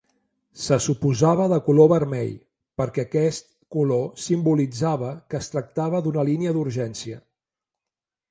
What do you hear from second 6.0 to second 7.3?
d'una línia d'urgència.